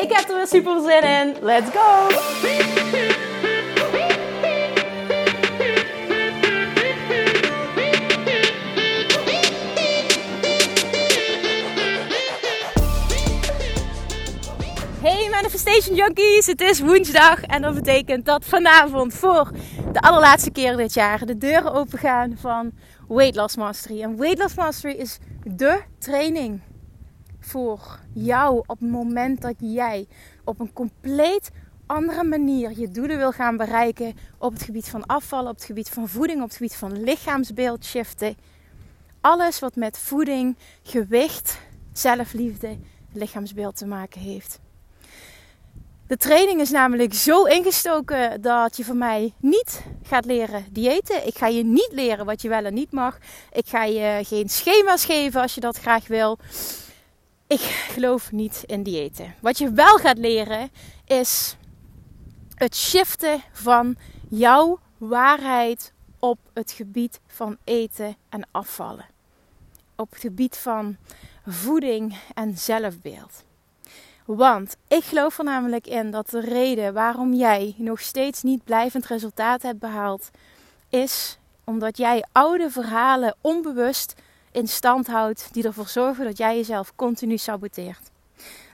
[0.00, 1.36] Ik heb er weer super zin in.
[1.40, 2.08] Let's go!
[15.02, 19.50] Hey Manifestation Junkies, het is woensdag en dat betekent dat vanavond voor
[19.92, 22.72] de allerlaatste keer dit jaar de deuren open gaan van
[23.08, 24.02] Weight Loss Mastery.
[24.02, 26.60] En Weight Loss Mastery is de training
[27.50, 30.06] voor jou op het moment dat jij
[30.44, 31.50] op een compleet
[31.86, 35.88] andere manier je doelen wil gaan bereiken op het gebied van afvallen, op het gebied
[35.88, 38.36] van voeding, op het gebied van lichaamsbeeld shiften.
[39.20, 41.58] Alles wat met voeding, gewicht,
[41.92, 42.78] zelfliefde,
[43.12, 44.58] lichaamsbeeld te maken heeft.
[46.06, 51.26] De training is namelijk zo ingestoken dat je van mij niet gaat leren diëten.
[51.26, 53.18] Ik ga je niet leren wat je wel en niet mag.
[53.52, 56.38] Ik ga je geen schema's geven als je dat graag wil.
[57.50, 59.34] Ik geloof niet in diëten.
[59.40, 60.70] Wat je wel gaat leren
[61.04, 61.56] is
[62.54, 63.96] het shiften van
[64.28, 69.06] jouw waarheid op het gebied van eten en afvallen.
[69.96, 70.96] Op het gebied van
[71.46, 73.44] voeding en zelfbeeld.
[74.24, 79.06] Want ik geloof er namelijk in dat de reden waarom jij nog steeds niet blijvend
[79.06, 80.30] resultaat hebt behaald,
[80.88, 84.14] is omdat jij oude verhalen onbewust
[84.52, 88.10] in stand houdt die ervoor zorgen dat jij jezelf continu saboteert.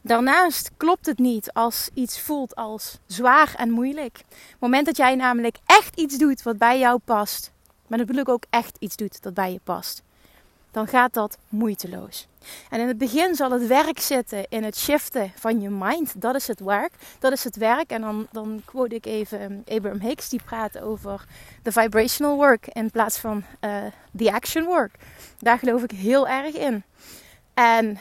[0.03, 4.19] Daarnaast klopt het niet als iets voelt als zwaar en moeilijk.
[4.19, 7.53] Op het moment dat jij namelijk echt iets doet wat bij jou past,
[7.87, 10.03] maar ik ook echt iets doet dat bij je past,
[10.71, 12.27] dan gaat dat moeiteloos.
[12.71, 16.21] En in het begin zal het werk zitten in het shiften van je mind.
[16.21, 16.93] Dat is het werk.
[17.19, 17.91] Dat is het werk.
[17.91, 21.25] En dan, dan quote ik even Abraham Hicks, die praat over
[21.63, 23.85] de vibrational work in plaats van uh,
[24.17, 24.95] the action work.
[25.39, 26.85] Daar geloof ik heel erg in.
[27.55, 27.99] En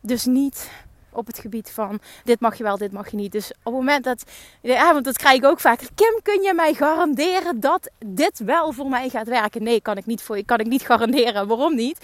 [0.00, 0.70] dus niet
[1.12, 3.32] op het gebied van dit mag je wel, dit mag je niet.
[3.32, 4.24] Dus op het moment dat,
[4.60, 5.88] ja, want dat krijg ik ook vaker.
[5.94, 9.62] Kim, kun je mij garanderen dat dit wel voor mij gaat werken?
[9.62, 11.46] Nee, kan ik niet voor je, kan ik niet garanderen.
[11.46, 11.98] Waarom niet?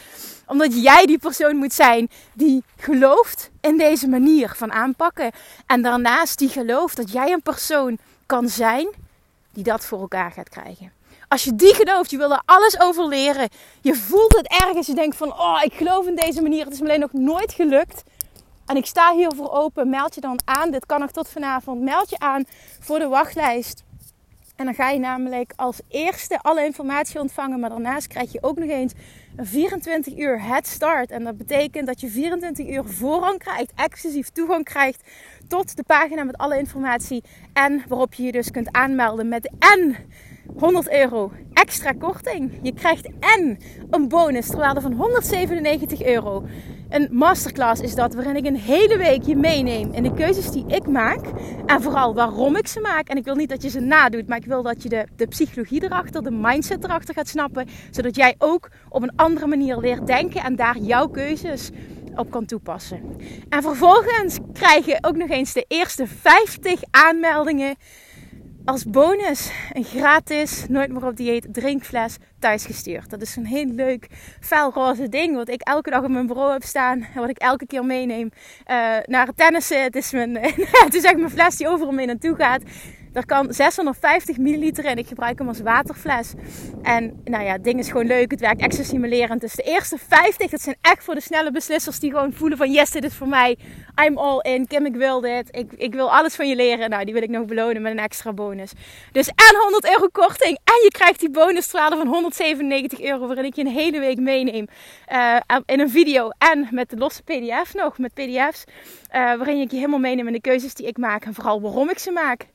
[0.46, 5.30] Omdat jij die persoon moet zijn die gelooft in deze manier van aanpakken.
[5.66, 8.88] En daarnaast die gelooft dat jij een persoon kan zijn
[9.52, 10.92] die dat voor elkaar gaat krijgen.
[11.28, 13.48] Als je die gelooft, je wil er alles over leren.
[13.80, 14.86] Je voelt het ergens.
[14.86, 16.64] Je denkt van, oh, ik geloof in deze manier.
[16.64, 18.02] Het is me alleen nog nooit gelukt
[18.68, 19.90] en ik sta hiervoor open.
[19.90, 20.70] Meld je dan aan.
[20.70, 21.82] Dit kan nog tot vanavond.
[21.82, 22.44] Meld je aan
[22.80, 23.84] voor de wachtlijst.
[24.56, 27.60] En dan ga je namelijk als eerste alle informatie ontvangen.
[27.60, 28.92] Maar daarnaast krijg je ook nog eens
[29.36, 31.10] een 24 uur head start.
[31.10, 33.72] En dat betekent dat je 24 uur voorrang krijgt.
[33.74, 35.02] Exclusief toegang krijgt
[35.48, 37.22] tot de pagina met alle informatie.
[37.52, 39.96] En waarop je je dus kunt aanmelden met de N
[40.56, 42.58] 100 euro extra korting.
[42.62, 43.58] Je krijgt en
[43.90, 46.44] een bonus ter waarde van 197 euro.
[46.88, 50.64] Een masterclass is dat waarin ik een hele week je meeneem in de keuzes die
[50.66, 51.20] ik maak.
[51.66, 53.08] En vooral waarom ik ze maak.
[53.08, 55.26] En ik wil niet dat je ze nadoet, maar ik wil dat je de, de
[55.26, 57.68] psychologie erachter, de mindset erachter gaat snappen.
[57.90, 61.70] Zodat jij ook op een andere manier leert denken en daar jouw keuzes
[62.16, 63.16] op kan toepassen.
[63.48, 67.76] En vervolgens krijg je ook nog eens de eerste 50 aanmeldingen
[68.68, 73.10] als bonus een gratis Nooit meer op dieet drinkfles thuisgestuurd.
[73.10, 74.06] Dat is een heel leuk
[74.40, 77.06] felroze ding wat ik elke dag op mijn bureau heb staan.
[77.14, 78.30] En wat ik elke keer meeneem
[78.66, 78.74] uh,
[79.04, 79.82] naar het tennissen.
[79.82, 80.36] Het is, mijn,
[80.86, 82.62] het is echt mijn fles die overal mee naartoe gaat.
[83.12, 84.98] Er kan 650 milliliter in.
[84.98, 86.32] Ik gebruik hem als waterfles.
[86.82, 88.30] En nou ja, het ding is gewoon leuk.
[88.30, 89.40] Het werkt extra stimulerend.
[89.40, 92.72] Dus de eerste 50, dat zijn echt voor de snelle beslissers die gewoon voelen van
[92.72, 93.58] yes, dit is voor mij.
[94.04, 94.66] I'm all in.
[94.66, 95.48] Kim, ik wil dit.
[95.50, 96.90] Ik, ik wil alles van je leren.
[96.90, 98.72] Nou, die wil ik nog belonen met een extra bonus.
[99.12, 100.58] Dus en 100 euro korting.
[100.64, 103.26] En je krijgt die bonus van 197 euro.
[103.26, 104.66] Waarin ik je een hele week meeneem.
[105.12, 106.30] Uh, in een video.
[106.38, 107.98] En met de losse pdf nog.
[107.98, 108.64] Met pdf's.
[108.66, 111.24] Uh, waarin ik je helemaal meeneem in de keuzes die ik maak.
[111.24, 112.46] En vooral waarom ik ze maak.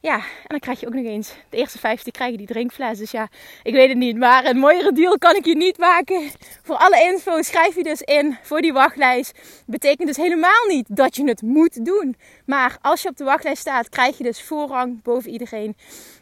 [0.00, 2.98] Ja, en dan krijg je ook nog eens de eerste 50 krijgen die drinkfles.
[2.98, 3.28] Dus ja,
[3.62, 4.16] ik weet het niet.
[4.16, 6.30] Maar een mooiere deal kan ik je niet maken.
[6.62, 9.38] Voor alle info schrijf je dus in voor die wachtlijst.
[9.66, 12.16] Betekent dus helemaal niet dat je het moet doen.
[12.44, 15.76] Maar als je op de wachtlijst staat, krijg je dus voorrang boven iedereen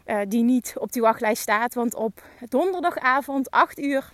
[0.05, 1.73] uh, die niet op die wachtlijst staat.
[1.73, 4.13] Want op donderdagavond, 8 uur,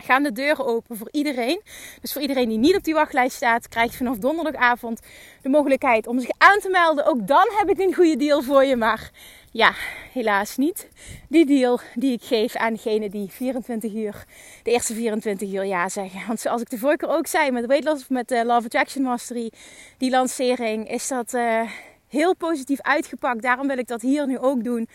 [0.00, 1.60] gaan de deuren open voor iedereen.
[2.00, 5.00] Dus voor iedereen die niet op die wachtlijst staat, krijgt vanaf donderdagavond
[5.42, 7.06] de mogelijkheid om zich aan te melden.
[7.06, 9.10] Ook dan heb ik een goede deal voor je, maar
[9.52, 9.72] ja,
[10.12, 10.88] helaas niet.
[11.28, 14.24] Die deal die ik geef aan degene die 24 uur,
[14.62, 16.26] de eerste 24 uur ja zeggen.
[16.26, 19.02] Want zoals ik de vorige keer ook zei met Weight Loss, met de Love Attraction
[19.02, 19.50] Mastery,
[19.98, 21.60] die lancering, is dat uh,
[22.08, 23.42] heel positief uitgepakt.
[23.42, 24.88] Daarom wil ik dat hier nu ook doen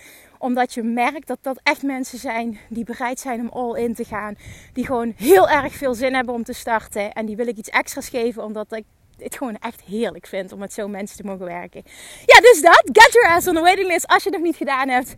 [0.46, 4.04] omdat je merkt dat dat echt mensen zijn die bereid zijn om all in te
[4.04, 4.36] gaan.
[4.74, 7.14] Die gewoon heel erg veel zin hebben om te starten.
[7.14, 8.84] En die wil ik iets extra's geven omdat ik
[9.18, 11.84] het gewoon echt heerlijk vind om met zo'n mensen te mogen werken.
[12.26, 12.90] Ja, dus dat.
[12.92, 15.16] Get your ass on the waiting list als je het nog niet gedaan hebt.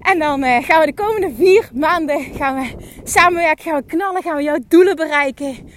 [0.00, 2.74] En dan uh, gaan we de komende vier maanden gaan we
[3.04, 5.68] samenwerken, gaan we knallen, gaan we jouw doelen bereiken.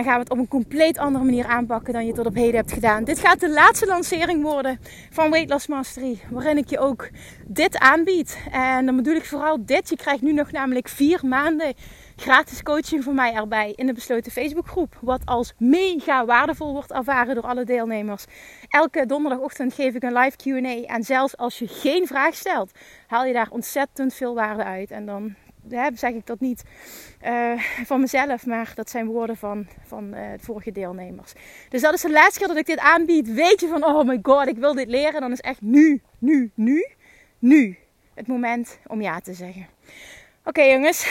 [0.00, 2.54] En gaan we het op een compleet andere manier aanpakken dan je tot op heden
[2.54, 3.04] hebt gedaan.
[3.04, 4.80] Dit gaat de laatste lancering worden
[5.10, 6.20] van Weight Loss Mastery.
[6.30, 7.08] Waarin ik je ook
[7.46, 8.38] dit aanbied.
[8.50, 9.88] En dan bedoel ik vooral dit.
[9.88, 11.74] Je krijgt nu nog namelijk vier maanden
[12.16, 14.98] gratis coaching van mij erbij in de besloten Facebookgroep.
[15.00, 18.24] Wat als mega waardevol wordt ervaren door alle deelnemers.
[18.68, 20.94] Elke donderdagochtend geef ik een live QA.
[20.94, 22.72] En zelfs als je geen vraag stelt,
[23.06, 24.90] haal je daar ontzettend veel waarde uit.
[24.90, 25.34] En dan
[25.94, 26.62] zeg ik dat niet
[27.24, 31.32] uh, van mezelf, maar dat zijn woorden van, van uh, de vorige deelnemers.
[31.68, 33.32] Dus dat is de laatste keer dat ik dit aanbied.
[33.32, 35.20] Weet je van, oh my god, ik wil dit leren.
[35.20, 36.86] Dan is echt nu, nu, nu,
[37.38, 37.78] nu
[38.14, 39.66] het moment om ja te zeggen.
[40.44, 41.06] Oké jongens,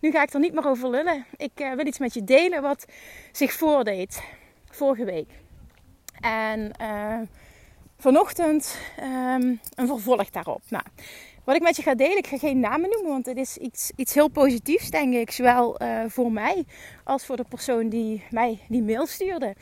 [0.00, 1.24] nu ga ik er niet meer over lullen.
[1.36, 2.86] Ik uh, wil iets met je delen wat
[3.32, 4.22] zich voordeed
[4.70, 5.28] vorige week.
[6.20, 6.72] En
[7.98, 10.62] vanochtend um, een vervolg daarop.
[10.68, 10.84] Nou,
[11.46, 13.92] wat ik met je ga delen, ik ga geen namen noemen, want het is iets,
[13.96, 15.30] iets heel positiefs, denk ik.
[15.30, 16.64] Zowel uh, voor mij
[17.04, 19.54] als voor de persoon die mij die mail stuurde.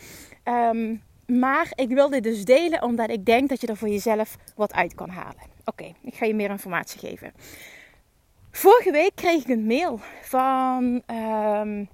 [0.45, 4.37] Um, maar ik wil dit dus delen omdat ik denk dat je er voor jezelf
[4.57, 5.43] wat uit kan halen.
[5.65, 7.33] Oké, ik ga je meer informatie geven.
[8.51, 11.89] Vorige week kreeg ik een mail van um,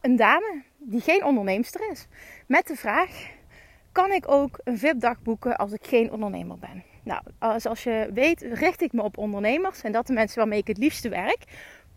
[0.00, 2.06] een dame die geen onderneemster is.
[2.46, 3.28] Met de vraag:
[3.92, 6.95] kan ik ook een VIP-dag boeken als ik geen ondernemer ben?
[7.06, 7.22] Nou,
[7.60, 10.78] zoals je weet, richt ik me op ondernemers en dat de mensen waarmee ik het
[10.78, 11.44] liefste werk.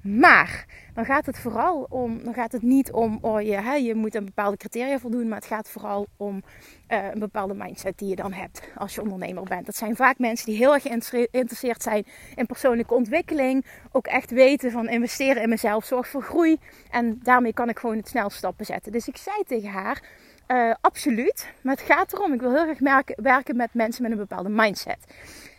[0.01, 3.95] Maar dan gaat het vooral om, dan gaat het niet om, oh je, hè, je
[3.95, 6.44] moet een bepaalde criteria voldoen, maar het gaat vooral om
[6.88, 9.65] uh, een bepaalde mindset die je dan hebt als je ondernemer bent.
[9.65, 12.05] Dat zijn vaak mensen die heel erg geïnteresseerd zijn
[12.35, 16.57] in persoonlijke ontwikkeling, ook echt weten van investeren in mezelf zorgt voor groei
[16.89, 18.91] en daarmee kan ik gewoon het snel stappen zetten.
[18.91, 20.03] Dus ik zei tegen haar,
[20.51, 21.54] uh, absoluut.
[21.62, 24.98] Maar het gaat erom, ik wil heel merken, werken met mensen met een bepaalde mindset.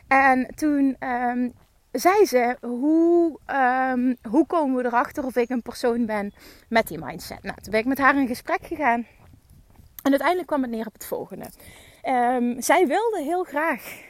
[0.08, 1.52] En toen um,
[1.92, 3.38] zei ze, hoe,
[3.92, 6.32] um, hoe komen we erachter of ik een persoon ben
[6.68, 7.42] met die mindset?
[7.42, 9.06] Nou, toen ben ik met haar in gesprek gegaan.
[10.02, 11.46] En uiteindelijk kwam het neer op het volgende.
[12.08, 14.02] Um, zij wilde heel graag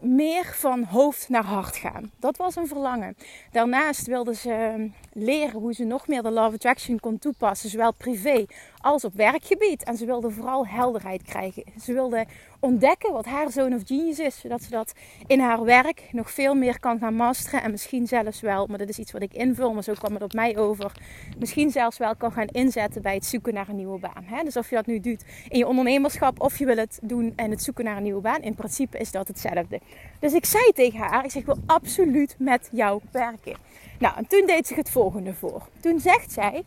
[0.00, 2.10] meer van hoofd naar hart gaan.
[2.18, 3.16] Dat was een verlangen.
[3.52, 8.44] Daarnaast wilde ze leren hoe ze nog meer de Love Attraction kon toepassen, zowel privé
[8.80, 9.84] als op werkgebied.
[9.84, 11.64] En ze wilde vooral helderheid krijgen.
[11.80, 12.26] Ze wilde
[12.60, 14.92] ontdekken wat haar zone of genius is, zodat ze dat
[15.26, 17.62] in haar werk nog veel meer kan gaan masteren.
[17.62, 20.22] En misschien zelfs wel, maar dat is iets wat ik invul, maar zo kwam het
[20.22, 20.92] op mij over.
[21.38, 24.44] Misschien zelfs wel kan gaan inzetten bij het zoeken naar een nieuwe baan.
[24.44, 27.50] Dus of je dat nu doet in je ondernemerschap of je wil het doen en
[27.50, 29.80] het zoeken naar een nieuwe baan, in principe is dat hetzelfde.
[30.20, 33.56] Dus ik zei tegen haar, ik zeg, ik wil absoluut met jou werken.
[33.98, 35.68] Nou, en toen deed zich het volgende voor.
[35.80, 36.62] Toen zegt zij,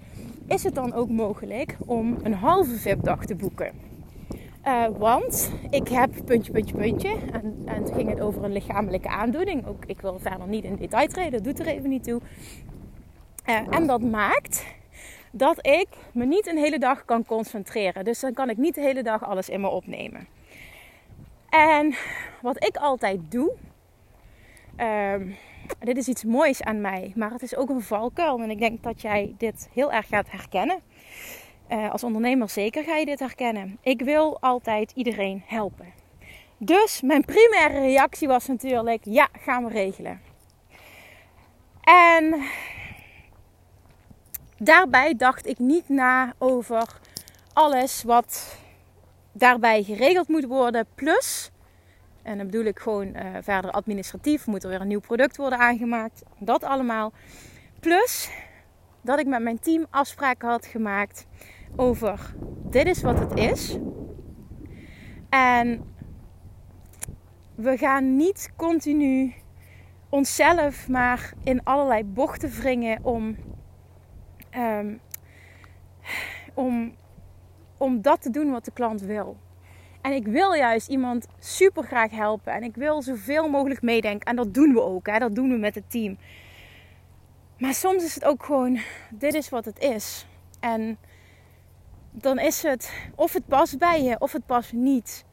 [0.48, 3.72] is het dan ook mogelijk om een halve VIP-dag te boeken?
[4.66, 7.16] Uh, want ik heb puntje, puntje, puntje.
[7.32, 9.68] En, en toen ging het over een lichamelijke aandoening.
[9.68, 12.22] Ook, ik wil verder niet in detail treden, dat doet er even niet toe.
[13.46, 14.66] Uh, en dat maakt
[15.32, 18.06] dat ik me niet een hele dag kan concentreren.
[18.06, 20.28] Dus dan kan ik niet de hele dag alles in me opnemen.
[21.50, 21.96] En
[22.42, 23.54] wat ik altijd doe,
[24.78, 25.36] um,
[25.80, 28.40] dit is iets moois aan mij, maar het is ook een valkuil.
[28.40, 30.80] En ik denk dat jij dit heel erg gaat herkennen.
[31.70, 33.78] Uh, als ondernemer zeker ga je dit herkennen.
[33.82, 35.94] Ik wil altijd iedereen helpen.
[36.58, 40.22] Dus mijn primaire reactie was natuurlijk: ja, gaan we regelen.
[41.82, 42.42] En
[44.58, 47.00] daarbij dacht ik niet na over
[47.54, 48.58] alles wat
[49.40, 50.86] daarbij geregeld moet worden.
[50.96, 51.52] Plus
[52.22, 54.48] en dan bedoel ik gewoon uh, verder administratief.
[54.48, 56.24] Moet er weer een nieuw product worden aangemaakt.
[56.40, 57.14] Dat allemaal.
[57.80, 58.30] Plus
[59.02, 61.28] dat ik met mijn team afspraken had gemaakt
[61.76, 62.34] over
[62.70, 63.78] dit is wat het is.
[65.30, 65.84] En
[67.56, 69.34] we gaan niet continu
[70.10, 73.38] onszelf maar in allerlei bochten wringen om,
[74.56, 75.00] um,
[76.54, 76.94] om,
[77.80, 79.38] om dat te doen wat de klant wil.
[80.02, 82.54] En ik wil juist iemand super graag helpen.
[82.54, 84.28] En ik wil zoveel mogelijk meedenken.
[84.28, 85.08] En dat doen we ook.
[85.08, 85.20] Hè?
[85.20, 86.18] Dat doen we met het team.
[87.58, 90.26] Maar soms is het ook gewoon, dit is wat het is.
[90.60, 90.98] En
[92.12, 95.26] dan is het, of het past bij je, of het past niet.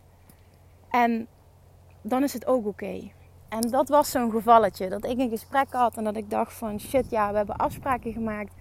[0.90, 1.26] En
[2.02, 3.10] dan is het ook oké.
[3.48, 4.88] En dat was zo'n gevalletje.
[4.88, 8.12] Dat ik een gesprek had en dat ik dacht van shit, ja, we hebben afspraken
[8.12, 8.52] gemaakt.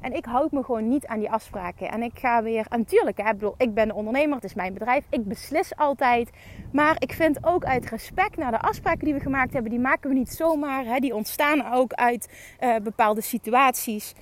[0.00, 1.90] En ik houd me gewoon niet aan die afspraken.
[1.90, 2.66] En ik ga weer.
[2.68, 5.04] En natuurlijk, hè, bedoel, ik ben ondernemer, het is mijn bedrijf.
[5.10, 6.30] Ik beslis altijd.
[6.72, 10.10] Maar ik vind ook uit respect naar de afspraken die we gemaakt hebben, die maken
[10.10, 10.84] we niet zomaar.
[10.84, 14.14] Hè, die ontstaan ook uit uh, bepaalde situaties.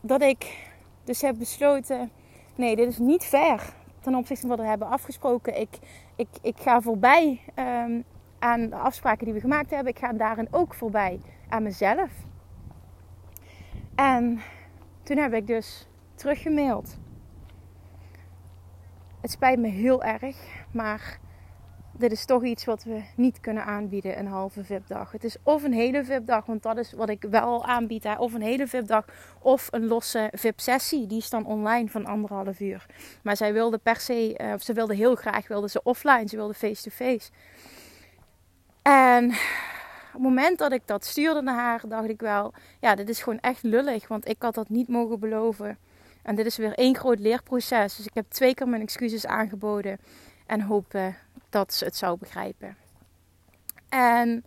[0.00, 0.68] Dat ik
[1.04, 2.10] dus heb besloten:
[2.54, 5.60] nee, dit is niet fair ten opzichte van wat we hebben afgesproken.
[5.60, 5.78] Ik,
[6.16, 8.04] ik, ik ga voorbij um,
[8.38, 9.92] aan de afspraken die we gemaakt hebben.
[9.92, 12.10] Ik ga daarin ook voorbij aan mezelf.
[13.94, 14.40] En
[15.10, 16.96] toen heb ik dus teruggemaild.
[19.20, 20.36] Het spijt me heel erg,
[20.72, 21.18] maar
[21.92, 25.12] dit is toch iets wat we niet kunnen aanbieden, een halve VIP-dag.
[25.12, 28.04] Het is of een hele VIP-dag, want dat is wat ik wel aanbied.
[28.04, 29.04] Hè, of een hele VIP-dag,
[29.38, 31.06] of een losse VIP-sessie.
[31.06, 32.86] Die is dan online van anderhalf uur.
[33.22, 36.36] Maar zij wilde per se, uh, of ze wilde heel graag, wilde ze offline, ze
[36.36, 37.30] wilde face-to-face.
[38.82, 39.79] En op
[40.22, 43.40] het moment dat ik dat stuurde naar haar, dacht ik wel, ja, dit is gewoon
[43.40, 45.78] echt lullig, want ik had dat niet mogen beloven.
[46.22, 47.96] En dit is weer één groot leerproces.
[47.96, 49.98] Dus ik heb twee keer mijn excuses aangeboden
[50.46, 50.98] en hoop
[51.48, 52.76] dat ze het zou begrijpen.
[53.88, 54.44] En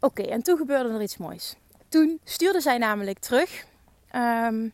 [0.00, 1.56] oké, en toen gebeurde er iets moois.
[1.88, 3.66] Toen stuurde zij namelijk terug.
[4.14, 4.72] Um,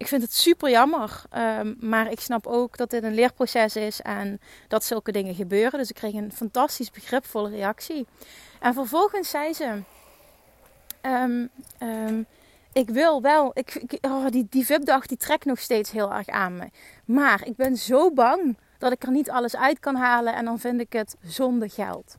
[0.00, 1.22] ik vind het super jammer.
[1.36, 5.78] Um, maar ik snap ook dat dit een leerproces is en dat zulke dingen gebeuren.
[5.78, 8.06] Dus ik kreeg een fantastisch begripvolle reactie.
[8.60, 9.82] En vervolgens zei ze:
[11.02, 11.50] um,
[11.82, 12.26] um,
[12.72, 16.56] Ik wil wel, ik, oh, die, die VIP-dag die trekt nog steeds heel erg aan
[16.56, 16.70] me.
[17.04, 20.58] Maar ik ben zo bang dat ik er niet alles uit kan halen en dan
[20.58, 22.16] vind ik het zonde geld.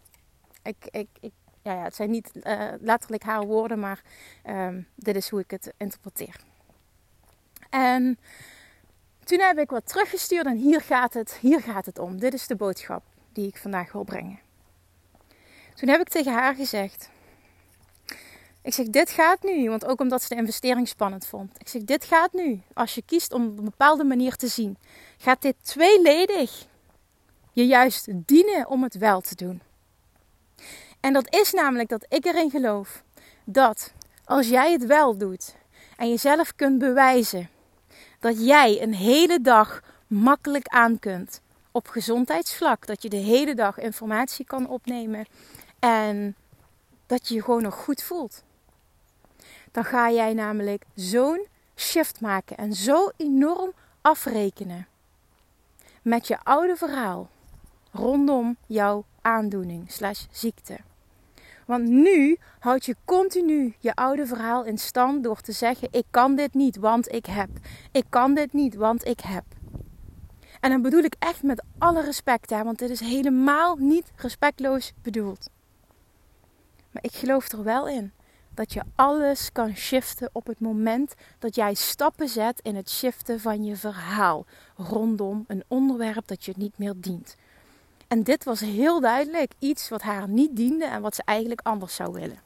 [0.63, 4.01] Ik, ik, ja, ja, het zijn niet uh, letterlijk haar woorden, maar
[4.95, 6.49] dit is hoe ik het interpreteer.
[7.71, 8.19] En
[9.23, 12.19] toen heb ik wat teruggestuurd en hier gaat het, hier gaat het om.
[12.19, 14.39] Dit is de boodschap die ik vandaag wil brengen.
[15.75, 17.09] Toen heb ik tegen haar gezegd.
[18.61, 21.59] Ik zeg, dit gaat nu, want ook omdat ze de investering spannend vond.
[21.59, 22.61] Ik zeg, dit gaat nu.
[22.73, 24.77] Als je kiest om op een bepaalde manier te zien,
[25.17, 26.67] gaat dit tweeledig
[27.51, 29.61] je juist dienen om het wel te doen.
[30.99, 33.03] En dat is namelijk dat ik erin geloof
[33.45, 33.93] dat
[34.25, 35.55] als jij het wel doet
[35.97, 37.49] en jezelf kunt bewijzen
[38.21, 42.85] dat jij een hele dag makkelijk aan kunt op gezondheidsvlak.
[42.85, 45.25] Dat je de hele dag informatie kan opnemen
[45.79, 46.35] en
[47.05, 48.43] dat je je gewoon nog goed voelt.
[49.71, 54.87] Dan ga jij namelijk zo'n shift maken en zo enorm afrekenen
[56.01, 57.29] met je oude verhaal
[57.91, 60.77] rondom jouw aandoening slash ziekte.
[61.65, 66.35] Want nu houd je continu je oude verhaal in stand door te zeggen: Ik kan
[66.35, 67.49] dit niet, want ik heb.
[67.91, 69.43] Ik kan dit niet, want ik heb.
[70.59, 74.93] En dan bedoel ik echt met alle respect, hè, want dit is helemaal niet respectloos
[75.01, 75.49] bedoeld.
[76.91, 78.11] Maar ik geloof er wel in
[78.53, 83.39] dat je alles kan shiften op het moment dat jij stappen zet in het shiften
[83.39, 87.35] van je verhaal rondom een onderwerp dat je niet meer dient.
[88.11, 91.95] En dit was heel duidelijk iets wat haar niet diende en wat ze eigenlijk anders
[91.95, 92.39] zou willen.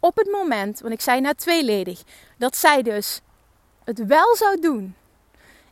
[0.00, 2.02] Op het moment, want ik zei net tweeledig,
[2.36, 3.20] dat zij dus
[3.84, 4.94] het wel zou doen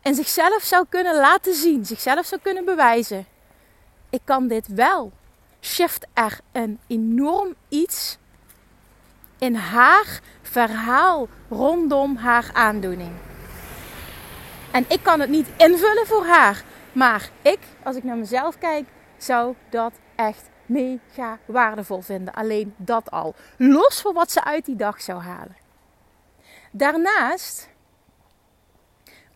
[0.03, 3.27] en zichzelf zou kunnen laten zien, zichzelf zou kunnen bewijzen.
[4.11, 5.13] Ik kan dit wel.
[5.61, 8.19] Shift er een enorm iets
[9.39, 13.13] in haar verhaal rondom haar aandoening.
[14.71, 16.65] En ik kan het niet invullen voor haar.
[16.95, 22.35] Maar ik, als ik naar mezelf kijk, zou dat echt mega waardevol vinden.
[22.35, 23.35] Alleen dat al.
[23.57, 25.57] Los van wat ze uit die dag zou halen.
[26.71, 27.69] Daarnaast,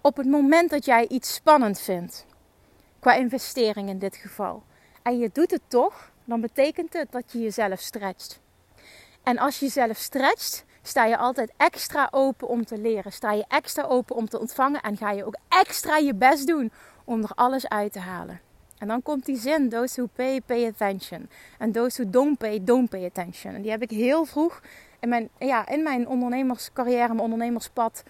[0.01, 2.27] op het moment dat jij iets spannend vindt,
[3.01, 4.63] qua investering in dit geval,
[5.03, 8.41] en je doet het toch, dan betekent het dat je jezelf stretcht.
[9.23, 13.13] En als je jezelf stretcht, sta je altijd extra open om te leren.
[13.13, 16.73] Sta je extra open om te ontvangen en ga je ook extra je best doen
[17.09, 18.41] om er alles uit te halen.
[18.79, 21.29] En dan komt die zin, those who pay, pay attention.
[21.59, 23.55] En those who don't pay, don't pay attention.
[23.55, 24.61] En die heb ik heel vroeg
[25.01, 28.03] in mijn, ja, in mijn ondernemerscarrière, mijn ondernemerspad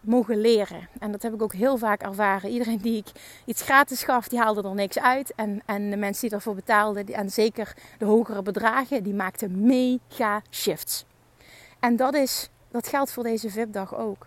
[0.00, 0.88] mogen leren.
[0.98, 2.50] En dat heb ik ook heel vaak ervaren.
[2.50, 3.06] Iedereen die ik
[3.44, 5.32] iets gratis gaf, die haalde er niks uit.
[5.34, 10.42] En, en de mensen die ervoor betaalden, en zeker de hogere bedragen, die maakten mega
[10.50, 11.04] shifts.
[11.80, 14.26] En dat, is, dat geldt voor deze VIP-dag ook.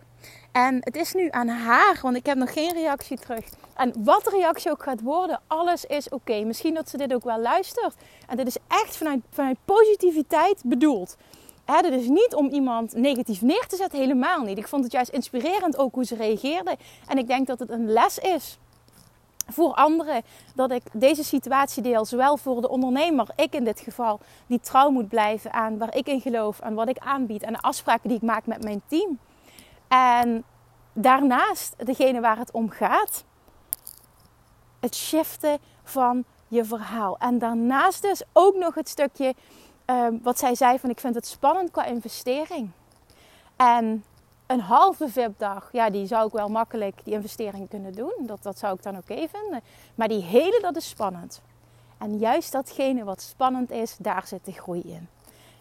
[0.51, 3.45] En het is nu aan haar, want ik heb nog geen reactie terug.
[3.75, 6.43] En wat de reactie ook gaat worden, alles is oké.
[6.43, 7.95] Misschien dat ze dit ook wel luistert.
[8.27, 11.17] En dit is echt vanuit, vanuit positiviteit bedoeld.
[11.65, 14.57] Hè, dit is niet om iemand negatief neer te zetten, helemaal niet.
[14.57, 16.77] Ik vond het juist inspirerend ook hoe ze reageerde.
[17.07, 18.57] En ik denk dat het een les is
[19.47, 20.21] voor anderen
[20.55, 22.05] dat ik deze situatie deel.
[22.05, 26.07] Zowel voor de ondernemer, ik in dit geval, die trouw moet blijven aan waar ik
[26.07, 29.19] in geloof, aan wat ik aanbied en de afspraken die ik maak met mijn team.
[29.97, 30.43] En
[30.93, 33.23] daarnaast degene waar het om gaat,
[34.79, 37.17] het shiften van je verhaal.
[37.17, 39.33] En daarnaast dus ook nog het stukje
[39.91, 42.69] Ehm, wat zij zei van ik vind het spannend qua investering.
[43.55, 44.03] En
[44.47, 48.13] een halve VIP-dag, ja, die zou ik wel makkelijk die investering kunnen doen.
[48.19, 49.61] Dat, dat zou ik dan oké vinden.
[49.95, 51.41] Maar die hele, dat is spannend.
[51.97, 55.07] En juist datgene wat spannend is, daar zit de groei in.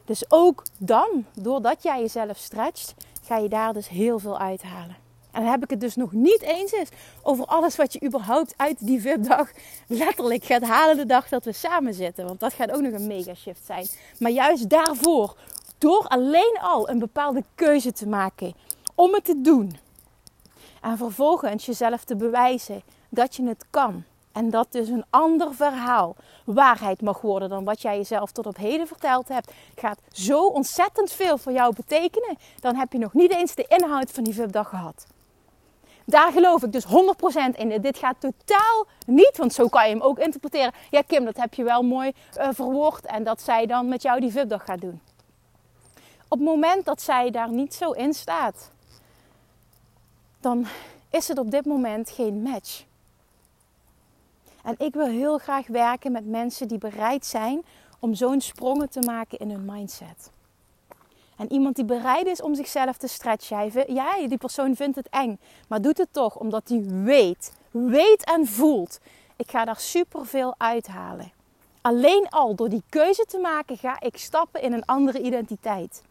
[0.05, 4.97] Dus ook dan, doordat jij jezelf stretcht, ga je daar dus heel veel uithalen.
[5.31, 6.89] En dan heb ik het dus nog niet eens eens
[7.23, 9.51] over alles wat je überhaupt uit die VIP-dag
[9.87, 12.27] letterlijk gaat halen de dag dat we samen zitten.
[12.27, 13.87] Want dat gaat ook nog een mega shift zijn.
[14.19, 15.37] Maar juist daarvoor,
[15.79, 18.55] door alleen al een bepaalde keuze te maken
[18.95, 19.79] om het te doen.
[20.81, 24.05] En vervolgens jezelf te bewijzen dat je het kan.
[24.33, 28.57] En dat dus een ander verhaal waarheid mag worden dan wat jij jezelf tot op
[28.57, 29.53] heden verteld hebt.
[29.75, 32.37] Gaat zo ontzettend veel voor jou betekenen.
[32.61, 35.07] Dan heb je nog niet eens de inhoud van die VIP-dag gehad.
[36.05, 36.89] Daar geloof ik dus 100%
[37.57, 37.81] in.
[37.81, 40.73] Dit gaat totaal niet, want zo kan je hem ook interpreteren.
[40.91, 43.07] Ja, Kim, dat heb je wel mooi uh, verwoord.
[43.07, 45.01] En dat zij dan met jou die VIP-dag gaat doen.
[46.29, 48.71] Op het moment dat zij daar niet zo in staat,
[50.41, 50.67] dan
[51.11, 52.85] is het op dit moment geen match.
[54.65, 57.63] En ik wil heel graag werken met mensen die bereid zijn
[57.99, 60.31] om zo'n sprongen te maken in hun mindset.
[61.37, 63.95] En iemand die bereid is om zichzelf te stretchen.
[63.95, 65.39] Ja, die persoon vindt het eng,
[65.69, 69.01] maar doet het toch omdat hij weet, weet en voelt.
[69.37, 71.33] Ik ga daar superveel uithalen.
[71.81, 76.03] Alleen al door die keuze te maken ga ik stappen in een andere identiteit.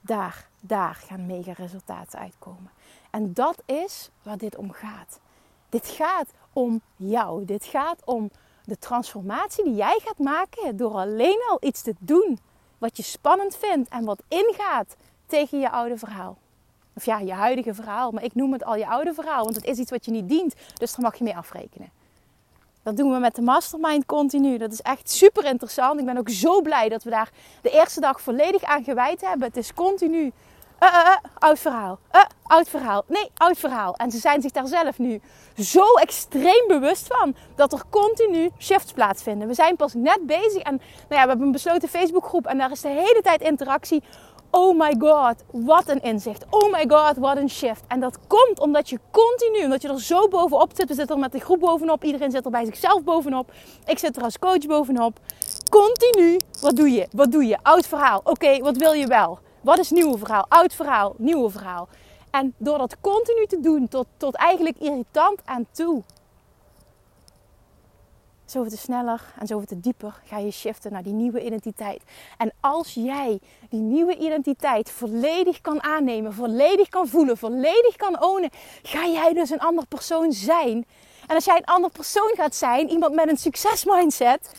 [0.00, 2.70] Daar, daar gaan mega resultaten uitkomen.
[3.10, 5.20] En dat is waar dit om gaat.
[5.68, 7.44] Dit gaat om jou.
[7.44, 8.30] Dit gaat om
[8.64, 12.38] de transformatie die jij gaat maken door alleen al iets te doen
[12.78, 16.38] wat je spannend vindt en wat ingaat tegen je oude verhaal.
[16.94, 19.64] Of ja, je huidige verhaal, maar ik noem het al je oude verhaal, want het
[19.64, 21.90] is iets wat je niet dient, dus daar mag je mee afrekenen.
[22.82, 24.58] Dat doen we met de mastermind continu.
[24.58, 26.00] Dat is echt super interessant.
[26.00, 27.30] Ik ben ook zo blij dat we daar
[27.62, 29.46] de eerste dag volledig aan gewijd hebben.
[29.48, 30.32] Het is continu
[30.82, 31.98] uh, uh, oud verhaal.
[32.12, 33.04] Uh, oud verhaal.
[33.06, 33.94] Nee, oud verhaal.
[33.94, 35.20] En ze zijn zich daar zelf nu
[35.56, 39.48] zo extreem bewust van dat er continu shifts plaatsvinden.
[39.48, 40.74] We zijn pas net bezig en
[41.08, 44.02] nou ja, we hebben een besloten Facebookgroep en daar is de hele tijd interactie.
[44.50, 46.44] Oh my god, wat een inzicht.
[46.50, 47.82] Oh my god, wat een shift.
[47.88, 50.88] En dat komt omdat je continu, omdat je er zo bovenop zit.
[50.88, 52.04] We zitten er met de groep bovenop.
[52.04, 53.52] Iedereen zit er bij zichzelf bovenop.
[53.86, 55.18] Ik zit er als coach bovenop.
[55.70, 57.06] Continu, wat doe je?
[57.12, 57.58] Wat doe je?
[57.62, 58.20] Oud verhaal.
[58.24, 59.38] Oké, wat wil je wel?
[59.62, 60.46] Wat is nieuwe verhaal?
[60.48, 61.88] Oud verhaal, nieuwe verhaal.
[62.30, 66.02] En door dat continu te doen, tot, tot eigenlijk irritant aan toe,
[68.44, 72.02] zoveel te sneller en zoveel te dieper ga je shiften naar die nieuwe identiteit.
[72.38, 78.50] En als jij die nieuwe identiteit volledig kan aannemen, volledig kan voelen, volledig kan ownen,
[78.82, 80.86] ga jij dus een ander persoon zijn.
[81.26, 84.52] En als jij een ander persoon gaat zijn, iemand met een succesmindset,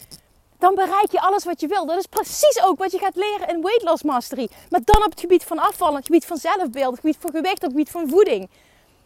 [0.64, 1.86] dan bereik je alles wat je wil.
[1.86, 4.50] Dat is precies ook wat je gaat leren in Weight Loss Mastery.
[4.70, 7.62] Maar dan op het gebied van afvallen, het gebied van zelfbeeld, het gebied van gewicht,
[7.62, 8.50] het gebied van voeding.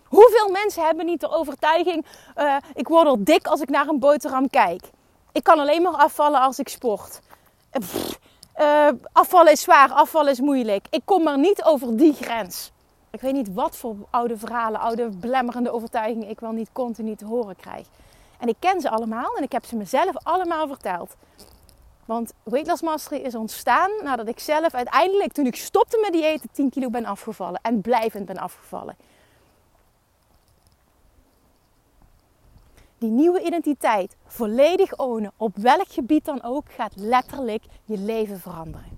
[0.04, 4.00] Hoeveel mensen hebben niet de overtuiging, uh, ik word al dik als ik naar een
[4.00, 4.82] boterham kijk.
[5.32, 7.20] Ik kan alleen maar afvallen als ik sport.
[8.60, 10.88] Uh, afvallen is zwaar, afvallen is moeilijk.
[10.90, 12.72] Ik kom maar niet over die grens.
[13.12, 17.26] Ik weet niet wat voor oude verhalen, oude belemmerende overtuigingen ik wel niet continu te
[17.26, 17.88] horen krijg.
[18.40, 21.16] En ik ken ze allemaal en ik heb ze mezelf allemaal verteld.
[22.08, 26.50] Want Weight Loss Mastery is ontstaan nadat ik zelf uiteindelijk, toen ik stopte met diëten,
[26.52, 27.60] 10 kilo ben afgevallen.
[27.62, 28.96] En blijvend ben afgevallen.
[32.98, 38.97] Die nieuwe identiteit volledig ownen, op welk gebied dan ook, gaat letterlijk je leven veranderen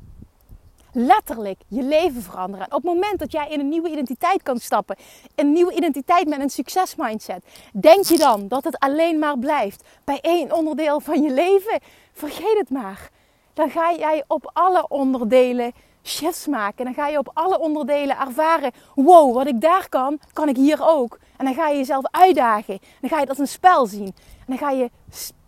[0.91, 2.65] letterlijk je leven veranderen.
[2.65, 4.95] op het moment dat jij in een nieuwe identiteit kan stappen,
[5.35, 10.19] een nieuwe identiteit met een succesmindset, denk je dan dat het alleen maar blijft bij
[10.21, 11.79] één onderdeel van je leven?
[12.13, 13.09] Vergeet het maar.
[13.53, 15.73] Dan ga jij op alle onderdelen
[16.03, 16.85] shifts maken.
[16.85, 20.79] Dan ga je op alle onderdelen ervaren: wow, wat ik daar kan, kan ik hier
[20.81, 21.19] ook.
[21.37, 22.79] En dan ga je jezelf uitdagen.
[23.01, 24.05] Dan ga je het als een spel zien.
[24.05, 24.89] En dan ga je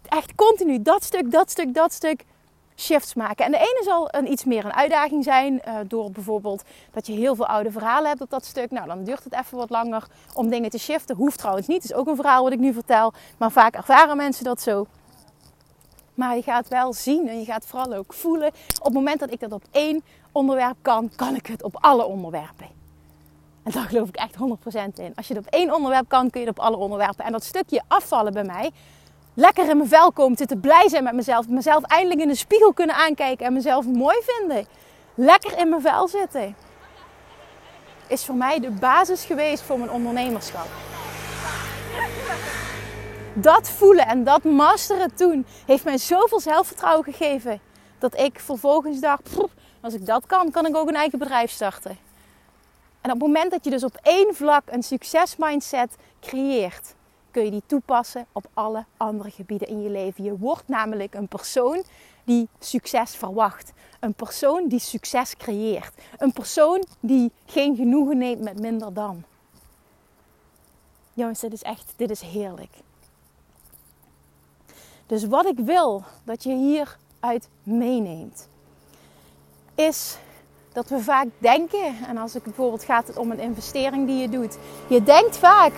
[0.08, 2.24] echt continu dat stuk, dat stuk, dat stuk
[2.82, 3.46] shifts maken.
[3.46, 5.54] En de ene zal een iets meer een uitdaging zijn.
[5.68, 8.72] Uh, door bijvoorbeeld dat je heel veel oude verhalen hebt op dat stuk.
[8.72, 11.16] Nou, dan duurt het even wat langer om dingen te shiften.
[11.16, 11.84] Hoeft trouwens niet.
[11.84, 13.14] Is ook een verhaal wat ik nu vertel.
[13.38, 14.88] Maar vaak ervaren mensen dat zo.
[16.14, 18.48] Maar je gaat wel zien en je gaat vooral ook voelen.
[18.78, 22.06] Op het moment dat ik dat op één onderwerp kan, kan ik het op alle
[22.06, 22.68] onderwerpen.
[23.64, 24.38] En daar geloof ik echt 100%
[24.96, 25.14] in.
[25.16, 27.26] Als je het op één onderwerp kan, kun je het op alle onderwerpen.
[27.26, 28.72] En dat stukje afvallen bij mij,
[29.34, 32.74] lekker in mijn vel komen, zitten blij zijn met mezelf, mezelf eindelijk in de spiegel
[32.74, 34.68] kunnen aankijken en mezelf mooi vinden.
[35.16, 36.56] Lekker in mijn vel zitten.
[38.08, 40.68] Is voor mij de basis geweest voor mijn ondernemerschap.
[43.34, 47.62] Dat voelen en dat masteren toen heeft mij zoveel zelfvertrouwen gegeven.
[48.00, 49.30] Dat ik vervolgens dacht,
[49.82, 51.98] als ik dat kan, kan ik ook een eigen bedrijf starten.
[53.02, 56.96] En op het moment dat je dus op één vlak een succesmindset creëert,
[57.32, 60.24] kun je die toepassen op alle andere gebieden in je leven.
[60.24, 61.84] Je wordt namelijk een persoon
[62.24, 63.72] die succes verwacht.
[64.00, 65.94] Een persoon die succes creëert.
[66.18, 69.24] Een persoon die geen genoegen neemt met minder dan.
[71.14, 72.74] Jongens, dit is echt, dit is heerlijk.
[75.06, 78.48] Dus wat ik wil dat je hieruit meeneemt,
[79.76, 80.18] is
[80.74, 84.58] dat we vaak denken, en als het bijvoorbeeld gaat om een investering die je doet,
[84.88, 85.74] je denkt vaak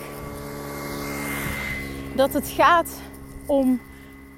[2.14, 2.88] dat het gaat
[3.46, 3.80] om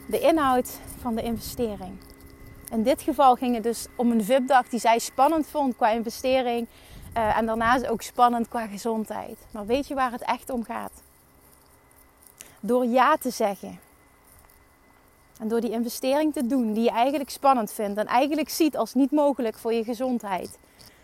[0.06, 1.98] de inhoud van de investering.
[2.70, 6.66] In dit geval ging het dus om een VIP-dag die zij spannend vond qua investering.
[7.16, 9.38] Uh, en daarnaast ook spannend qua gezondheid.
[9.50, 10.92] Maar weet je waar het echt om gaat?
[12.60, 13.80] Door ja te zeggen.
[15.40, 18.94] En door die investering te doen die je eigenlijk spannend vindt en eigenlijk ziet als
[18.94, 20.58] niet mogelijk voor je gezondheid.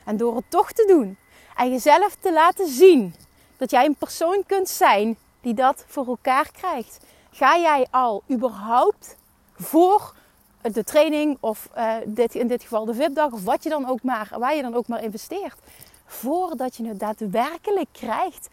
[0.04, 1.16] En door het toch te doen
[1.56, 3.14] en jezelf te laten zien
[3.56, 7.00] dat jij een persoon kunt zijn die dat voor elkaar krijgt.
[7.30, 9.16] Ga jij al überhaupt
[9.54, 10.14] voor
[10.62, 14.02] de training of uh, dit, in dit geval de VIP-dag of wat je dan ook
[14.02, 15.58] maar, waar je dan ook maar investeert.
[16.06, 18.48] Voordat je het daadwerkelijk krijgt,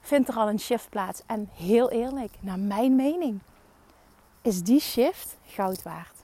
[0.00, 1.22] vindt er al een shift plaats.
[1.26, 3.38] En heel eerlijk, naar mijn mening,
[4.42, 6.16] is die shift goud waard.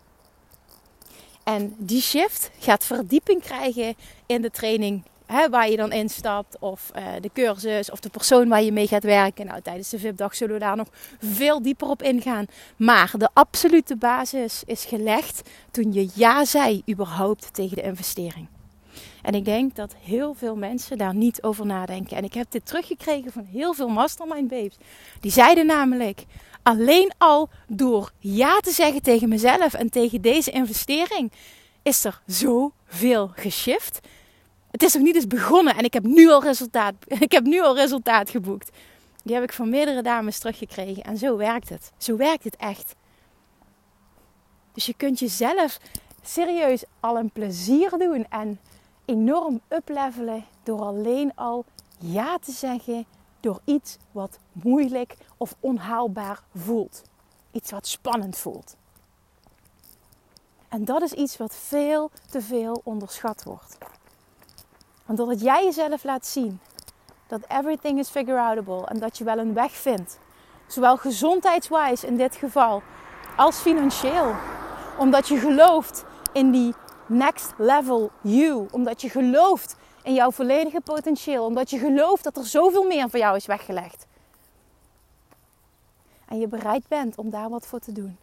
[1.44, 3.94] En die shift gaat verdieping krijgen
[4.26, 5.02] in de training
[5.50, 9.02] waar je dan instapt, of uh, de cursus, of de persoon waar je mee gaat
[9.02, 9.46] werken.
[9.46, 10.88] Nou, tijdens de VIP-dag zullen we daar nog
[11.20, 12.46] veel dieper op ingaan.
[12.76, 18.48] Maar de absolute basis is gelegd toen je ja zei überhaupt tegen de investering.
[19.22, 22.16] En ik denk dat heel veel mensen daar niet over nadenken.
[22.16, 24.76] En ik heb dit teruggekregen van heel veel mastermind babes.
[25.20, 26.24] Die zeiden namelijk:
[26.62, 31.32] alleen al door ja te zeggen tegen mezelf en tegen deze investering,
[31.82, 34.00] is er zoveel geshift.
[34.78, 36.94] Het is nog niet eens begonnen en ik heb nu al resultaat,
[37.26, 38.70] ik heb nu al resultaat geboekt.
[39.22, 41.02] Die heb ik van meerdere dames teruggekregen.
[41.02, 41.92] En zo werkt het.
[41.96, 42.94] Zo werkt het echt.
[44.72, 45.78] Dus je kunt jezelf
[46.22, 48.60] serieus al een plezier doen en
[49.04, 51.64] enorm uplevelen door alleen al
[51.98, 53.06] ja te zeggen
[53.40, 57.02] door iets wat moeilijk of onhaalbaar voelt.
[57.52, 58.76] Iets wat spannend voelt.
[60.68, 63.78] En dat is iets wat veel te veel onderschat wordt.
[65.08, 66.60] Want doordat jij jezelf laat zien
[67.26, 70.18] dat everything is figure outable en dat je wel een weg vindt,
[70.66, 72.82] zowel gezondheidswijs in dit geval
[73.36, 74.34] als financieel,
[74.98, 76.74] omdat je gelooft in die
[77.06, 81.44] next level you, omdat je gelooft in jouw volledige potentieel.
[81.44, 84.06] Omdat je gelooft dat er zoveel meer voor jou is weggelegd.
[86.28, 88.18] En je bereid bent om daar wat voor te doen.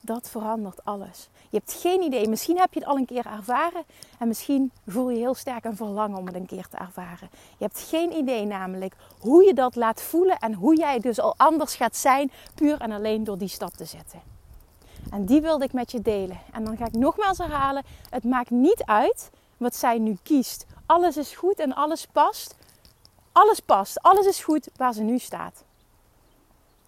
[0.00, 1.28] Dat verandert alles.
[1.50, 2.28] Je hebt geen idee.
[2.28, 3.84] Misschien heb je het al een keer ervaren.
[4.18, 7.28] En misschien voel je heel sterk een verlangen om het een keer te ervaren.
[7.58, 10.38] Je hebt geen idee namelijk hoe je dat laat voelen.
[10.38, 12.32] En hoe jij dus al anders gaat zijn.
[12.54, 14.20] Puur en alleen door die stap te zetten.
[15.10, 16.40] En die wilde ik met je delen.
[16.52, 17.84] En dan ga ik nogmaals herhalen.
[18.10, 20.66] Het maakt niet uit wat zij nu kiest.
[20.86, 22.54] Alles is goed en alles past.
[23.32, 24.02] Alles past.
[24.02, 25.64] Alles is goed waar ze nu staat.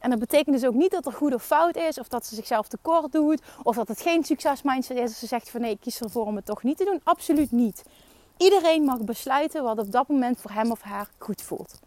[0.02, 2.34] En dat betekent dus ook niet dat er goed of fout is, of dat ze
[2.34, 5.80] zichzelf tekort doet, of dat het geen succesmindset is als ze zegt van nee, ik
[5.80, 7.00] kies ervoor om het toch niet te doen.
[7.04, 7.82] Absoluut niet.
[8.36, 11.80] Iedereen mag besluiten wat op dat moment voor hem of haar goed voelt.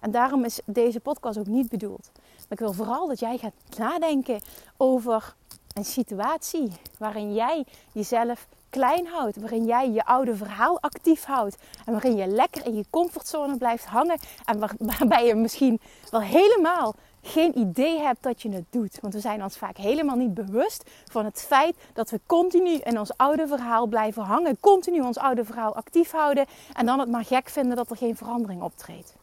[0.00, 2.10] En daarom is deze podcast ook niet bedoeld.
[2.14, 4.40] Maar ik wil vooral dat jij gaat nadenken
[4.76, 5.34] over
[5.74, 9.36] een situatie waarin jij jezelf klein houdt.
[9.36, 11.56] Waarin jij je oude verhaal actief houdt.
[11.86, 14.18] En waarin je lekker in je comfortzone blijft hangen.
[14.44, 15.80] En waar, waarbij je misschien
[16.10, 18.98] wel helemaal geen idee hebt dat je het doet.
[19.00, 22.98] Want we zijn ons vaak helemaal niet bewust van het feit dat we continu in
[22.98, 24.60] ons oude verhaal blijven hangen.
[24.60, 26.46] Continu ons oude verhaal actief houden.
[26.72, 29.19] En dan het maar gek vinden dat er geen verandering optreedt.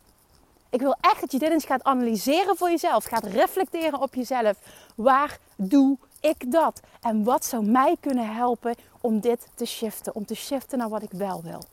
[0.78, 3.04] Ik wil echt dat je dit eens gaat analyseren voor jezelf.
[3.04, 4.58] Gaat reflecteren op jezelf.
[4.96, 6.80] Waar doe ik dat?
[7.02, 10.16] En wat zou mij kunnen helpen om dit te shiften?
[10.16, 11.64] Om te shiften naar wat ik wel wil.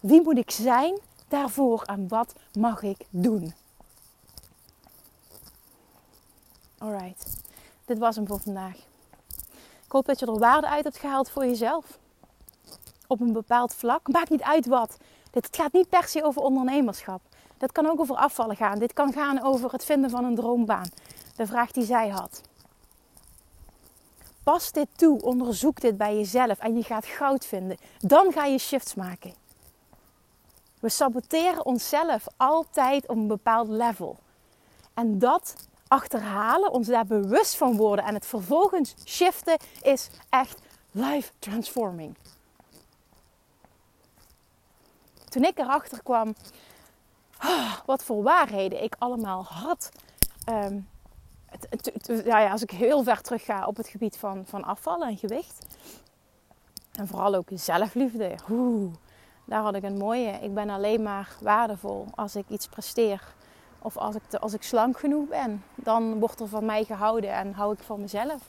[0.00, 3.54] Wie moet ik zijn daarvoor en wat mag ik doen?
[6.78, 7.36] Alright,
[7.84, 8.76] dit was hem voor vandaag.
[9.84, 11.98] Ik hoop dat je er waarde uit hebt gehaald voor jezelf.
[13.06, 14.08] Op een bepaald vlak.
[14.08, 14.96] Maakt niet uit wat.
[15.30, 17.20] Dit gaat niet per se over ondernemerschap.
[17.58, 18.78] Dat kan ook over afvallen gaan.
[18.78, 20.90] Dit kan gaan over het vinden van een droombaan.
[21.36, 22.40] De vraag die zij had.
[24.42, 27.76] Pas dit toe, onderzoek dit bij jezelf en je gaat goud vinden.
[27.98, 29.34] Dan ga je shifts maken.
[30.80, 34.18] We saboteren onszelf altijd op een bepaald level.
[34.94, 35.54] En dat
[35.88, 42.16] achterhalen, ons daar bewust van worden en het vervolgens shiften is echt life transforming.
[45.28, 46.34] Toen ik erachter kwam
[47.44, 49.90] oh, wat voor waarheden ik allemaal had.
[51.68, 55.16] Het, ja, als ik heel ver terug ga op het gebied van, van afvallen en
[55.16, 55.66] gewicht.
[56.92, 58.34] En vooral ook zelfliefde.
[59.44, 60.30] Daar had ik een mooie.
[60.30, 63.22] Ik ben alleen maar waardevol als ik iets presteer.
[63.78, 65.64] Of als ik, als ik slank genoeg ben.
[65.74, 68.42] Dan wordt er van mij gehouden en hou ik van mezelf.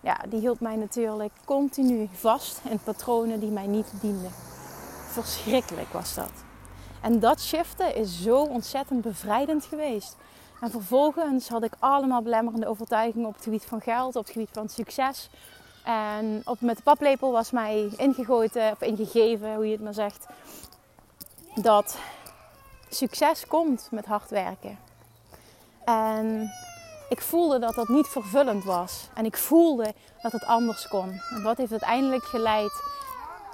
[0.00, 4.30] Ja, die hield mij natuurlijk continu vast in patronen die mij niet dienden.
[5.06, 6.45] Verschrikkelijk was dat.
[7.00, 10.16] En dat shiften is zo ontzettend bevrijdend geweest.
[10.60, 14.50] En vervolgens had ik allemaal belemmerende overtuigingen op het gebied van geld, op het gebied
[14.52, 15.28] van succes.
[15.84, 20.26] En op, met de paplepel was mij ingegoten, of ingegeven, hoe je het maar zegt,
[21.54, 21.98] dat
[22.88, 24.78] succes komt met hard werken.
[25.84, 26.50] En
[27.08, 29.08] ik voelde dat dat niet vervullend was.
[29.14, 31.20] En ik voelde dat het anders kon.
[31.30, 32.72] En wat heeft uiteindelijk geleid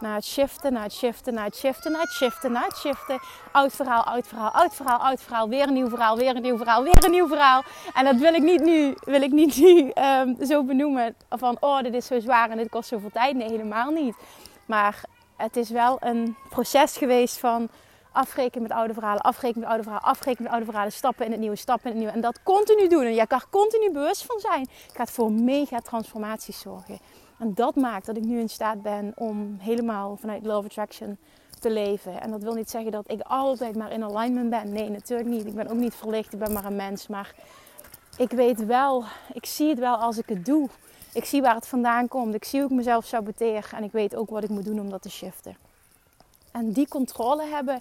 [0.02, 3.20] naar het shiften, naar het shiften, naar het shiften, naar het shiften, naar het shiften.
[3.52, 5.48] Oud verhaal, oud verhaal, oud verhaal, oud verhaal.
[5.48, 7.62] Weer een nieuw verhaal, weer een nieuw verhaal, weer een nieuw verhaal.
[7.94, 11.14] En dat wil ik niet nu, wil ik niet nu um, zo benoemen.
[11.28, 13.36] Van, oh, dit is zo zwaar en dit kost zoveel tijd.
[13.36, 14.14] Nee, helemaal niet.
[14.66, 15.00] Maar
[15.36, 17.68] het is wel een proces geweest van
[18.12, 21.40] afrekenen met oude verhalen, afrekenen met oude verhalen, afrekenen met oude verhalen, stappen in het
[21.40, 22.14] nieuwe, stappen in het nieuwe.
[22.14, 23.04] En dat continu doen.
[23.04, 24.68] En je kan er continu bewust van zijn.
[24.92, 26.98] Gaat voor mega transformaties zorgen.
[27.42, 31.18] En dat maakt dat ik nu in staat ben om helemaal vanuit Love Attraction
[31.60, 32.20] te leven.
[32.20, 34.72] En dat wil niet zeggen dat ik altijd maar in alignment ben.
[34.72, 35.46] Nee, natuurlijk niet.
[35.46, 36.32] Ik ben ook niet verlicht.
[36.32, 37.06] Ik ben maar een mens.
[37.06, 37.34] Maar
[38.16, 40.68] ik weet wel, ik zie het wel als ik het doe.
[41.12, 42.34] Ik zie waar het vandaan komt.
[42.34, 43.70] Ik zie hoe ik mezelf saboteer.
[43.74, 45.56] En ik weet ook wat ik moet doen om dat te shiften.
[46.52, 47.80] En die controle hebben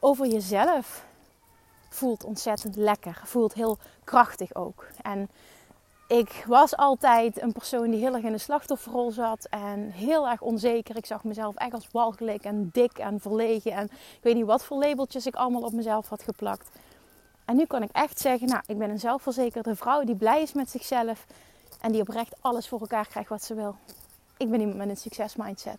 [0.00, 1.04] over jezelf
[1.88, 3.20] voelt ontzettend lekker.
[3.24, 4.86] Voelt heel krachtig ook.
[5.02, 5.28] En
[6.06, 10.40] ik was altijd een persoon die heel erg in de slachtofferrol zat en heel erg
[10.40, 10.96] onzeker.
[10.96, 14.64] Ik zag mezelf echt als walgelijk en dik en verlegen en ik weet niet wat
[14.64, 16.68] voor labeltjes ik allemaal op mezelf had geplakt.
[17.44, 20.52] En nu kan ik echt zeggen, nou, ik ben een zelfverzekerde vrouw die blij is
[20.52, 21.26] met zichzelf
[21.80, 23.76] en die oprecht alles voor elkaar krijgt wat ze wil.
[24.36, 25.78] Ik ben iemand met een succesmindset.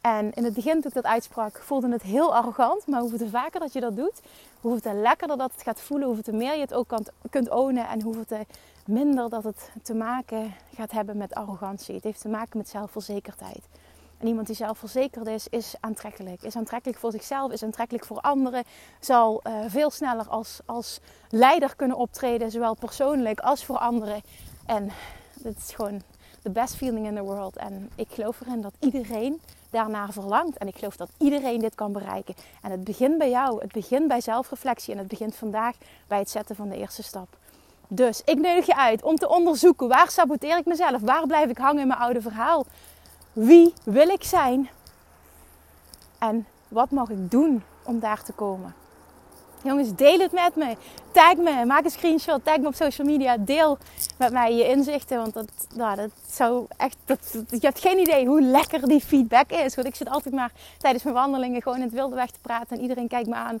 [0.00, 2.86] En in het begin toen ik dat uitsprak, voelde het heel arrogant.
[2.86, 4.20] Maar hoeveel te vaker dat je dat doet,
[4.60, 6.98] hoeveel te lekkerder dat het gaat voelen, hoeveel te meer je het ook
[7.30, 8.46] kunt ownen en hoeveel te
[8.86, 11.94] minder dat het te maken gaat hebben met arrogantie.
[11.94, 13.68] Het heeft te maken met zelfverzekerdheid.
[14.18, 16.42] En iemand die zelfverzekerd is, is aantrekkelijk.
[16.42, 18.64] Is aantrekkelijk voor zichzelf, is aantrekkelijk voor anderen.
[19.00, 24.22] Zal uh, veel sneller als, als leider kunnen optreden, zowel persoonlijk als voor anderen.
[24.66, 24.90] En
[25.34, 26.02] dat is gewoon
[26.42, 27.56] the best feeling in the world.
[27.56, 29.40] En ik geloof erin dat iedereen
[29.70, 30.58] daarnaar verlangt.
[30.58, 32.34] En ik geloof dat iedereen dit kan bereiken.
[32.62, 33.60] En het begint bij jou.
[33.60, 34.92] Het begint bij zelfreflectie.
[34.92, 37.36] En het begint vandaag bij het zetten van de eerste stap.
[37.94, 41.00] Dus ik nodig je uit om te onderzoeken waar saboteer ik mezelf?
[41.00, 42.66] Waar blijf ik hangen in mijn oude verhaal?
[43.32, 44.70] Wie wil ik zijn?
[46.18, 48.74] En wat mag ik doen om daar te komen?
[49.62, 50.76] Jongens, deel het met me.
[51.10, 51.64] Tag me.
[51.66, 52.44] Maak een screenshot.
[52.44, 53.36] Tag me op social media.
[53.36, 53.78] Deel
[54.18, 55.18] met mij je inzichten.
[55.18, 56.96] Want dat, nou, dat zou echt.
[57.04, 59.74] Dat, je hebt geen idee hoe lekker die feedback is.
[59.74, 62.76] Want ik zit altijd maar tijdens mijn wandelingen gewoon in het wilde weg te praten.
[62.76, 63.60] En iedereen kijkt me aan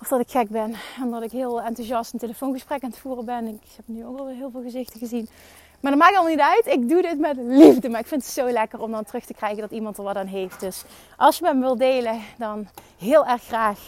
[0.00, 0.74] of dat ik gek ben.
[1.00, 3.46] En dat ik heel enthousiast een telefoongesprek aan het voeren ben.
[3.46, 5.28] Ik heb nu ook al heel veel gezichten gezien.
[5.80, 6.66] Maar dat maakt allemaal niet uit.
[6.66, 7.88] Ik doe dit met liefde.
[7.88, 10.16] Maar ik vind het zo lekker om dan terug te krijgen dat iemand er wat
[10.16, 10.60] aan heeft.
[10.60, 10.84] Dus
[11.16, 13.78] als je met me wilt delen, dan heel erg graag.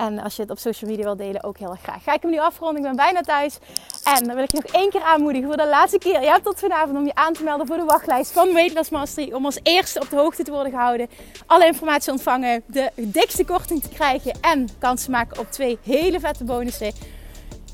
[0.00, 2.02] En als je het op social media wilt delen, ook heel erg graag.
[2.02, 2.76] Ga ik hem nu afronden.
[2.76, 3.58] Ik ben bijna thuis.
[4.04, 6.20] En dan wil ik je nog één keer aanmoedigen voor de laatste keer.
[6.20, 8.90] Je hebt tot vanavond om je aan te melden voor de wachtlijst van Weight Loss
[8.90, 9.32] Mastery.
[9.32, 11.08] Om als eerste op de hoogte te worden gehouden.
[11.46, 12.62] Alle informatie ontvangen.
[12.66, 14.32] De dikste korting te krijgen.
[14.40, 16.92] En kans te maken op twee hele vette bonussen.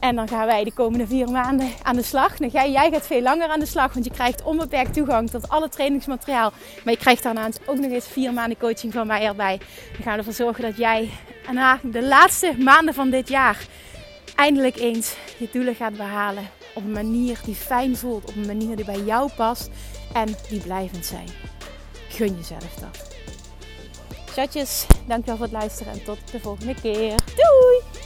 [0.00, 2.38] En dan gaan wij de komende vier maanden aan de slag.
[2.38, 5.48] Nou, jij, jij gaat veel langer aan de slag, want je krijgt onbeperkt toegang tot
[5.48, 6.52] alle trainingsmateriaal.
[6.84, 9.60] Maar je krijgt daarnaast ook nog eens vier maanden coaching van mij erbij.
[9.96, 11.10] We gaan ervoor zorgen dat jij
[11.52, 13.66] na de laatste maanden van dit jaar
[14.34, 16.50] eindelijk eens je doelen gaat behalen.
[16.74, 19.70] Op een manier die fijn voelt, op een manier die bij jou past
[20.12, 21.28] en die blijvend zijn.
[22.08, 23.14] Gun jezelf dat.
[24.26, 27.14] Chatjes, dankjewel voor het luisteren en tot de volgende keer.
[27.36, 28.05] Doei!